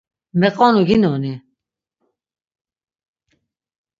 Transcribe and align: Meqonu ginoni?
Meqonu 0.39 0.81
ginoni? 0.89 1.33